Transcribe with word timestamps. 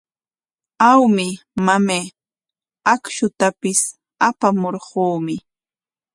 Awmi, 0.91 1.27
mamay, 1.65 2.05
akshutapis 2.93 3.79
apamurquumi. 4.27 5.35